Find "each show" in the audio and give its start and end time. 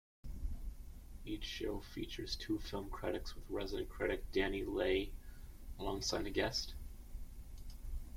1.25-1.79